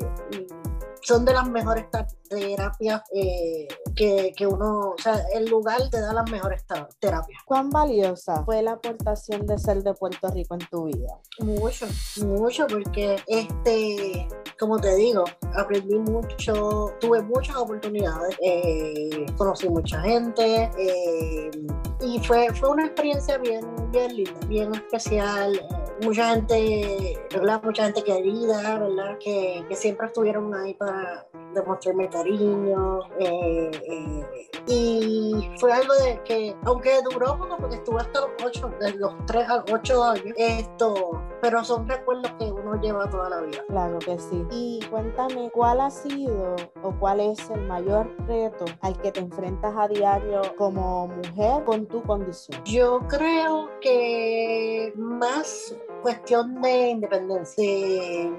son 1.02 1.24
de 1.24 1.34
las 1.34 1.48
mejores 1.48 1.86
terapias 2.28 3.02
eh, 3.14 3.68
que, 3.96 4.34
que, 4.36 4.48
uno, 4.48 4.92
o 4.92 4.98
sea, 4.98 5.22
el 5.34 5.46
lugar 5.46 5.90
te 5.90 6.00
da 6.00 6.14
las 6.14 6.30
mejores 6.30 6.64
terapias. 7.00 7.42
¿Cuán 7.46 7.70
valiosa 7.70 8.44
fue 8.44 8.62
la 8.62 8.74
aportación 8.74 9.46
de 9.46 9.58
ser 9.58 9.84
de 9.84 9.94
Puerto 9.94 10.30
Rico 10.30 10.56
en 10.56 10.68
tu 10.70 10.86
vida? 10.86 11.20
Mucho, 11.40 11.88
mucho, 12.26 12.68
porque 12.68 13.18
este, 13.28 14.28
como 14.60 14.80
te 14.80 14.96
digo, 14.96 15.24
aprendí 15.54 15.98
mucho, 16.00 16.94
tuve 17.00 17.22
muchas 17.22 17.56
oportunidades, 17.56 18.36
eh, 18.42 19.26
conocí 19.38 19.70
mucha 19.70 20.02
gente 20.02 20.70
eh, 20.78 21.52
y 22.02 22.20
fue, 22.20 22.54
fue 22.54 22.70
una 22.70 22.86
experiencia 22.86 23.38
bien, 23.38 23.66
bien 23.92 24.16
linda, 24.16 24.48
bien 24.48 24.74
especial 24.76 25.60
mucha 26.04 26.34
gente, 26.34 27.20
¿verdad? 27.34 27.62
Mucha 27.64 27.86
gente 27.86 28.04
querida, 28.04 28.80
¿verdad? 28.80 29.18
Que, 29.20 29.66
que 29.68 29.76
siempre 29.76 30.08
estuvieron 30.08 30.54
ahí 30.54 30.74
para 30.74 31.26
demostrarme 31.54 32.08
cariño. 32.16 33.00
Eh, 33.20 33.72
eh, 33.88 34.26
y 34.68 35.52
fue 35.60 35.72
algo 35.72 35.94
de 35.96 36.22
que, 36.24 36.56
aunque 36.66 37.02
duró 37.04 37.38
poco, 37.38 37.58
porque 37.58 37.76
estuve 37.76 38.02
hasta 38.02 38.22
los 38.22 38.30
8, 38.44 38.72
de 38.80 38.94
los 38.94 39.14
3 39.28 39.50
a 39.50 39.64
8 39.72 40.04
años, 40.04 40.34
esto, 40.38 41.22
pero 41.42 41.64
son 41.64 41.88
recuerdos 41.88 42.32
que 42.40 42.46
uno 42.46 42.80
lleva 42.82 43.08
toda 43.10 43.30
la 43.30 43.42
vida. 43.42 43.60
Claro 43.68 44.00
que 44.00 44.18
sí. 44.18 44.46
Y 44.52 44.80
cuéntame, 44.90 45.52
¿cuál 45.52 45.82
ha 45.82 45.92
sido 45.92 46.56
o 46.82 46.92
cuál 47.00 47.20
es 47.20 47.50
el 47.52 47.62
mayor 47.68 48.10
reto 48.28 48.66
al 48.82 48.98
que 49.02 49.12
te 49.12 49.20
enfrentas 49.20 49.74
a 49.78 49.88
diario 49.88 50.42
como 50.58 51.08
mujer 51.08 51.64
con 51.64 51.86
tu 51.86 52.02
condición? 52.02 52.60
Yo 52.66 53.00
creo 53.08 53.70
que 53.82 54.94
más 54.96 55.76
cuestión 56.06 56.62
de 56.62 56.90
independencia. 56.90 57.66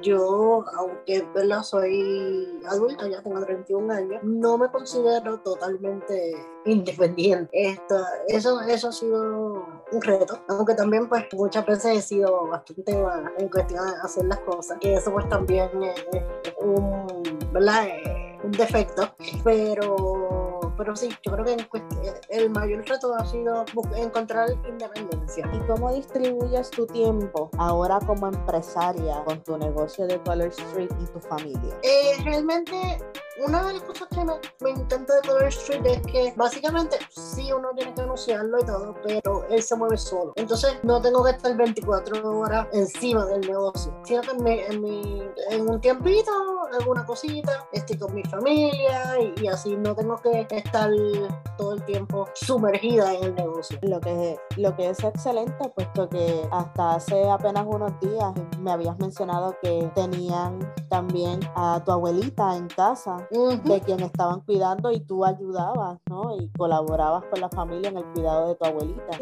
Yo, 0.00 0.64
aunque 0.76 1.26
¿verdad? 1.34 1.64
soy 1.64 2.60
adulta, 2.68 3.08
ya 3.08 3.20
tengo 3.22 3.44
31 3.44 3.92
años, 3.92 4.22
no 4.22 4.56
me 4.56 4.68
considero 4.68 5.40
totalmente 5.40 6.32
independiente. 6.64 7.50
Esto, 7.52 7.96
eso, 8.28 8.60
eso 8.60 8.88
ha 8.88 8.92
sido 8.92 9.66
un 9.90 10.00
reto, 10.00 10.38
aunque 10.46 10.74
también 10.74 11.08
pues 11.08 11.24
muchas 11.32 11.66
veces 11.66 11.98
he 11.98 12.02
sido 12.02 12.46
bastante 12.46 13.04
en 13.38 13.48
cuestión 13.48 13.84
de 13.84 13.92
hacer 14.00 14.26
las 14.26 14.38
cosas, 14.40 14.78
que 14.80 14.94
eso 14.94 15.12
pues 15.12 15.28
también 15.28 15.68
es, 15.82 16.04
un, 16.60 17.04
¿verdad? 17.52 17.88
un 18.44 18.52
defecto, 18.52 19.12
pero 19.42 20.35
pero 20.76 20.94
sí, 20.94 21.08
yo 21.24 21.32
creo 21.32 21.44
que 21.44 21.56
el 22.30 22.50
mayor 22.50 22.86
reto 22.86 23.14
ha 23.14 23.24
sido 23.24 23.64
encontrar 23.96 24.50
independencia. 24.68 25.48
¿Y 25.52 25.58
cómo 25.66 25.92
distribuyes 25.92 26.70
tu 26.70 26.86
tiempo 26.86 27.50
ahora 27.58 27.98
como 28.06 28.28
empresaria 28.28 29.22
con 29.24 29.42
tu 29.42 29.56
negocio 29.58 30.06
de 30.06 30.20
Color 30.22 30.48
Street 30.48 30.90
y 31.00 31.06
tu 31.06 31.20
familia? 31.20 31.78
Eh, 31.82 32.16
realmente 32.24 32.98
una 33.38 33.66
de 33.66 33.74
las 33.74 33.82
cosas 33.82 34.08
que 34.08 34.24
me, 34.24 34.32
me, 34.60 34.70
encanta 34.70 35.14
de 35.14 35.28
Color 35.28 35.44
Street 35.44 35.86
es 35.86 36.00
que 36.06 36.32
básicamente 36.36 36.98
sí 37.10 37.52
uno 37.52 37.68
tiene 37.76 37.94
que 37.94 38.02
anunciarlo 38.02 38.58
y 38.60 38.64
todo, 38.64 38.94
pero 39.04 39.46
él 39.50 39.62
se 39.62 39.76
mueve 39.76 39.96
solo. 39.96 40.32
Entonces 40.36 40.78
no 40.82 41.00
tengo 41.00 41.24
que 41.24 41.30
estar 41.30 41.56
24 41.56 42.38
horas 42.38 42.66
encima 42.72 43.26
del 43.26 43.40
negocio, 43.42 43.92
sino 44.04 44.22
que 44.22 44.30
en, 44.30 44.82
mi, 44.82 45.22
en, 45.50 45.68
un 45.68 45.80
tiempito, 45.80 46.30
alguna 46.78 47.04
cosita, 47.04 47.68
estoy 47.72 47.98
con 47.98 48.14
mi 48.14 48.22
familia 48.24 49.16
y, 49.20 49.46
así 49.46 49.76
no 49.76 49.94
tengo 49.94 50.16
que 50.16 50.46
estar 50.50 50.90
todo 51.56 51.74
el 51.74 51.84
tiempo 51.84 52.26
sumergida 52.34 53.14
en 53.14 53.24
el 53.24 53.34
negocio. 53.34 53.78
Lo 53.82 54.00
que, 54.00 54.36
lo 54.56 54.74
que 54.76 54.90
es 54.90 55.02
excelente, 55.02 55.68
puesto 55.74 56.08
que 56.08 56.48
hasta 56.50 56.94
hace 56.94 57.28
apenas 57.28 57.64
unos 57.66 57.92
días 58.00 58.32
me 58.60 58.70
habías 58.70 58.98
mencionado 58.98 59.56
que 59.62 59.90
tenían 59.94 60.58
también 60.88 61.40
a 61.54 61.82
tu 61.84 61.92
abuelita 61.92 62.56
en 62.56 62.68
casa 62.68 63.28
de 63.30 63.80
quien 63.80 64.00
estaban 64.00 64.40
cuidando 64.40 64.90
y 64.92 65.00
tú 65.00 65.24
ayudabas, 65.24 65.98
¿no? 66.08 66.36
Y 66.36 66.48
colaborabas 66.56 67.24
con 67.30 67.40
la 67.40 67.48
familia 67.48 67.90
en 67.90 67.98
el 67.98 68.04
cuidado 68.12 68.48
de 68.48 68.54
tu 68.54 68.64
abuelita. 68.64 69.18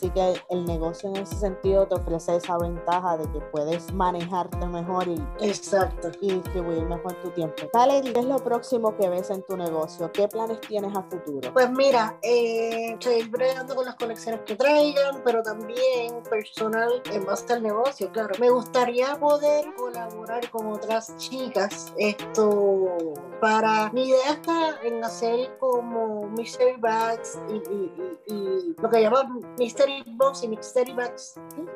Así 0.00 0.08
que 0.12 0.32
el 0.48 0.64
negocio 0.64 1.10
en 1.10 1.16
ese 1.18 1.36
sentido 1.36 1.86
te 1.86 1.94
ofrece 1.94 2.34
esa 2.36 2.56
ventaja 2.56 3.18
de 3.18 3.30
que 3.32 3.40
puedes 3.52 3.92
manejarte 3.92 4.56
mejor 4.66 5.06
y, 5.06 5.22
Exacto. 5.42 6.08
y 6.22 6.32
distribuir 6.36 6.84
mejor 6.86 7.12
tu 7.20 7.28
tiempo. 7.32 7.64
Valerie, 7.70 8.10
¿qué 8.14 8.20
es 8.20 8.24
lo 8.24 8.38
próximo 8.38 8.96
que 8.96 9.10
ves 9.10 9.28
en 9.28 9.42
tu 9.42 9.58
negocio? 9.58 10.10
¿Qué 10.10 10.26
planes 10.26 10.58
tienes 10.62 10.96
a 10.96 11.02
futuro? 11.02 11.52
Pues 11.52 11.70
mira, 11.72 12.16
eh, 12.22 12.96
seguir 12.98 13.28
bregando 13.28 13.74
con 13.76 13.84
las 13.84 13.96
colecciones 13.96 14.40
que 14.46 14.56
traigan, 14.56 15.20
pero 15.22 15.42
también 15.42 16.22
personal 16.30 17.02
en 17.12 17.26
base 17.26 17.52
al 17.52 17.62
negocio, 17.62 18.10
claro. 18.10 18.30
Me 18.40 18.48
gustaría 18.48 19.16
poder 19.20 19.74
colaborar 19.74 20.48
con 20.48 20.66
otras 20.72 21.14
chicas. 21.18 21.92
Esto 21.98 22.88
para. 23.38 23.90
Mi 23.92 24.08
idea 24.08 24.30
está 24.32 24.80
en 24.82 25.04
hacer 25.04 25.58
como 25.58 26.26
mystery 26.28 26.76
bags 26.80 27.38
y, 27.50 27.54
y- 27.54 27.92
y- 28.26 28.34
y 28.34 28.76
lo 28.80 28.88
que 28.88 29.02
llaman 29.02 29.40
mystery 29.58 29.89
box 30.16 30.42
y 30.44 30.48
mystery 30.48 30.92
bags 30.92 31.34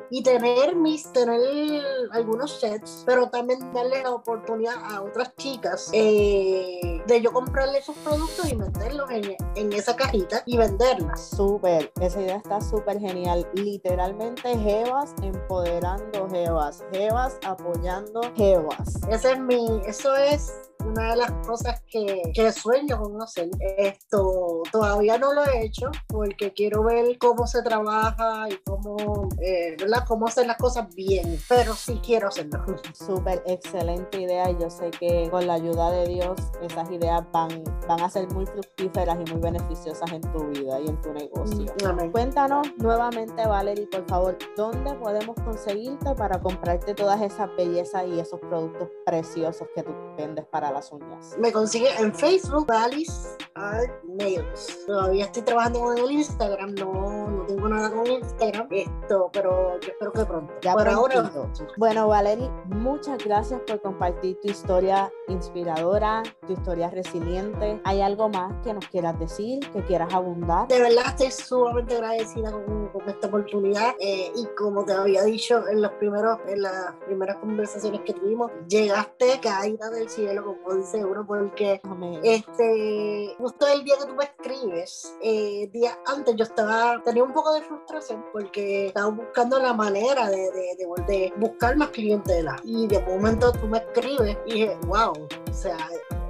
y 0.09 0.23
tener 0.23 0.75
mis 0.75 1.11
tener 1.13 1.83
algunos 2.11 2.59
sets, 2.59 3.03
pero 3.05 3.29
también 3.29 3.59
darle 3.73 4.03
la 4.03 4.11
oportunidad 4.11 4.75
a 4.83 5.01
otras 5.01 5.35
chicas 5.35 5.89
eh, 5.93 6.94
de 7.07 7.21
yo 7.21 7.31
comprarle 7.31 7.79
esos 7.79 7.95
productos 7.97 8.51
y 8.51 8.55
meterlos 8.55 9.09
en, 9.11 9.35
en 9.55 9.73
esa 9.73 9.95
cajita 9.95 10.43
y 10.45 10.57
venderlas. 10.57 11.29
Súper, 11.29 11.91
esa 12.01 12.21
idea 12.21 12.37
está 12.37 12.61
súper 12.61 12.99
genial. 12.99 13.47
Literalmente 13.53 14.57
Jevas 14.57 15.13
empoderando 15.21 16.29
Jevas, 16.29 16.83
Jevas 16.91 17.37
apoyando 17.45 18.21
Jevas. 18.35 18.95
Ese 19.09 19.33
es 19.33 19.39
mi, 19.39 19.81
eso 19.85 20.15
es 20.15 20.53
una 20.85 21.11
de 21.11 21.15
las 21.17 21.31
cosas 21.47 21.81
que, 21.87 22.21
que 22.33 22.51
sueño 22.51 22.99
con 22.99 23.21
hacer. 23.21 23.49
Esto 23.77 24.61
todavía 24.71 25.17
no 25.17 25.33
lo 25.33 25.45
he 25.45 25.65
hecho 25.65 25.89
porque 26.07 26.53
quiero 26.53 26.83
ver 26.83 27.17
cómo 27.17 27.47
se 27.47 27.61
trabaja 27.63 28.47
y 28.49 28.57
cómo, 28.65 29.29
eh, 29.41 29.75
cómo 30.07 30.27
hacer 30.27 30.47
las 30.47 30.57
cosas 30.57 30.93
bien, 30.95 31.39
pero 31.49 31.73
sí 31.73 31.99
quiero 32.03 32.27
hacerlo. 32.27 32.63
Súper 32.93 33.43
excelente 33.45 34.21
idea 34.21 34.49
y 34.51 34.57
yo 34.59 34.69
sé 34.69 34.91
que 34.91 35.29
con 35.29 35.47
la 35.47 35.55
ayuda 35.55 35.91
de 35.91 36.07
Dios 36.07 36.39
esas 36.61 36.89
ideas 36.95 37.23
van, 37.31 37.63
van 37.87 38.01
a 38.01 38.09
ser 38.09 38.27
muy 38.33 38.45
fructíferas 38.45 39.17
y 39.25 39.31
muy 39.31 39.41
beneficiosas 39.41 40.11
en 40.11 40.21
tu 40.21 40.47
vida 40.47 40.79
y 40.79 40.87
en 40.87 41.01
tu 41.01 41.13
negocio. 41.13 41.73
Amén. 41.85 42.11
Cuéntanos 42.11 42.67
nuevamente, 42.77 43.45
Valerie, 43.47 43.87
por 43.87 44.05
favor, 44.07 44.37
¿dónde 44.57 44.93
podemos 44.95 45.35
conseguirte 45.43 46.15
para 46.15 46.39
comprarte 46.39 46.93
todas 46.93 47.21
esas 47.21 47.49
bellezas 47.55 48.05
y 48.07 48.19
esos 48.19 48.39
productos 48.39 48.89
preciosos 49.05 49.67
que 49.75 49.83
tú 49.83 49.93
vendes 50.17 50.45
para 50.45 50.71
las 50.71 50.91
uñas? 50.91 51.35
Me 51.39 51.51
consigue 51.51 51.89
en 51.99 52.13
Facebook, 52.13 52.71
Alice 52.71 53.37
Art 53.55 54.03
Nails. 54.03 54.85
Todavía 54.85 55.25
estoy 55.25 55.43
trabajando 55.43 55.79
con 55.79 55.97
el 55.97 56.11
Instagram, 56.11 56.75
no, 56.75 57.29
no 57.29 57.45
tengo 57.45 57.69
nada 57.69 57.89
con 57.89 58.05
Instagram, 58.05 58.67
esto, 58.69 59.29
pero 59.31 59.79
yo 59.79 59.89
espero 59.91 60.11
que 60.11 60.25
pronto. 60.25 60.53
Ya 60.61 60.73
Por 60.73 60.89
ahora. 60.89 61.31
Bueno, 61.77 62.07
Valerie, 62.09 62.49
muchas 62.65 63.23
gracias 63.23 63.61
por 63.65 63.81
compartir 63.81 64.37
tu 64.41 64.49
historia 64.49 65.09
inspiradora, 65.29 66.21
tu 66.45 66.53
historia 66.53 66.89
resiliente. 66.89 67.79
¿Hay 67.85 68.01
algo 68.01 68.27
más 68.27 68.53
que 68.61 68.73
nos 68.73 68.85
quieras 68.87 69.17
decir, 69.19 69.59
que 69.71 69.81
quieras 69.83 70.13
abundar? 70.13 70.35
de 70.67 70.81
verdad 70.81 71.05
estoy 71.07 71.31
sumamente 71.31 71.95
agradecida 71.95 72.51
con, 72.51 72.89
con 72.89 73.09
esta 73.09 73.27
oportunidad 73.27 73.95
eh, 73.99 74.31
y 74.35 74.45
como 74.57 74.83
te 74.83 74.93
había 74.93 75.23
dicho 75.23 75.67
en 75.67 75.81
los 75.81 75.91
primeros 75.93 76.39
en 76.47 76.61
las 76.61 76.93
primeras 77.05 77.37
conversaciones 77.37 78.01
que 78.01 78.13
tuvimos 78.13 78.51
llegaste 78.67 79.39
caída 79.41 79.89
del 79.89 80.09
cielo 80.09 80.43
como 80.43 80.75
dice 80.75 81.03
uno 81.03 81.25
porque 81.25 81.79
Amén. 81.83 82.19
este 82.23 83.35
justo 83.45 83.67
el 83.67 83.83
día 83.83 83.93
que 83.99 84.07
tú 84.07 84.15
me 84.15 84.23
escribes 84.23 85.15
eh, 85.21 85.69
días 85.71 85.95
antes 86.07 86.35
yo 86.35 86.45
estaba 86.45 86.99
tenía 87.03 87.23
un 87.23 87.31
poco 87.31 87.53
de 87.53 87.61
frustración 87.61 88.25
porque 88.33 88.87
estaba 88.87 89.11
buscando 89.11 89.59
la 89.59 89.71
manera 89.71 90.31
de, 90.31 90.49
de, 90.49 90.75
de, 90.79 91.03
de 91.07 91.33
buscar 91.37 91.77
más 91.77 91.89
clientela. 91.89 92.55
Y 92.63 92.87
de 92.87 92.99
momento 93.01 93.51
tú 93.51 93.67
me 93.67 93.77
escribes 93.77 94.35
y 94.47 94.53
dije 94.53 94.77
wow 94.87 95.11
o 95.11 95.53
sea 95.53 95.77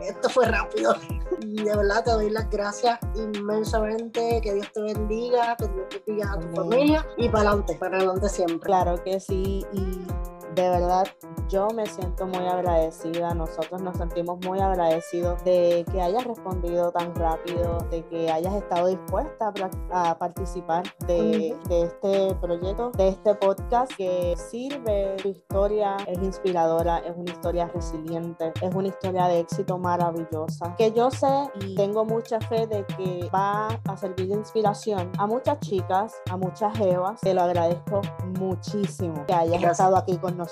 esto 0.02 0.30
fue 0.30 0.46
rápido 0.48 0.94
y 1.40 1.64
de 1.64 1.76
verdad 1.78 2.04
te 2.04 2.12
doy 2.12 2.30
las 2.32 2.50
gracias 2.50 3.00
inmensamente 3.16 4.42
que 4.44 4.54
Dios 4.54 4.68
te 4.74 4.82
bendiga 4.82 5.56
que 5.56 5.70
Dios 5.70 5.86
bendiga 6.06 6.34
a 6.34 6.40
tu 6.40 6.50
familia 6.50 7.08
y 7.16 7.30
para 7.30 7.52
adelante 7.52 7.76
para 7.76 7.96
adelante 7.96 8.28
siempre. 8.28 8.60
Claro 8.60 9.02
que 9.02 9.22
sí, 9.22 9.66
y 9.72 10.06
de 10.56 10.70
verdad 10.70 11.06
yo 11.50 11.68
me 11.76 11.86
siento 11.86 12.26
muy 12.26 12.46
agradecida, 12.48 13.34
nosotros 13.34 13.82
nos 13.82 13.98
sentimos 13.98 14.40
muy 14.46 14.60
agradecidos 14.60 15.44
de 15.44 15.86
que 15.92 16.02
hayas 16.02 16.24
respondido 16.24 16.92
tan 16.92 17.14
rápido, 17.14 17.78
de 17.92 18.04
que 18.06 18.32
hayas 18.32 18.56
estado 18.56 18.88
dispuesta 18.88 19.54
a, 19.92 20.18
participar 20.18 20.84
de, 21.06 21.56
de 21.68 21.84
este 21.84 22.36
proyecto, 22.36 22.92
de 22.92 23.10
este 23.10 23.36
podcast 23.36 23.92
que 23.96 24.36
sirve, 24.38 25.18
tu 25.22 25.30
historia 25.30 25.98
es 26.08 26.18
inspiradora, 26.20 27.00
es 27.00 27.16
una 27.16 27.32
historia 27.32 27.68
resiliente, 27.68 28.54
es 28.62 28.74
una 28.74 28.88
historia 28.88 29.28
de 29.28 29.42
éxito 29.42 29.78
maravillosa, 29.78 30.74
que 30.78 30.92
yo 30.94 31.12
sé 31.12 31.50
y 31.60 31.76
tengo 31.76 32.06
mucha 32.06 32.40
fe 32.40 32.66
de 32.66 32.86
que 32.98 33.30
va 33.34 33.68
a 33.88 33.98
servir 33.98 34.30
de 34.30 34.36
inspiración 34.36 35.12
a 35.18 35.28
muchas 35.28 35.60
chicas, 35.60 36.16
a 36.32 36.38
muchas 36.38 36.76
jevas, 36.78 37.20
te 37.22 37.34
lo 37.34 37.42
agradezco 37.42 38.02
muchísimo 38.40 39.26
que 39.28 39.34
hayas 39.34 39.62
Gracias. 39.62 39.72
estado 39.72 39.98
aquí 39.98 40.18
con 40.18 40.38
nosotros. 40.38 40.45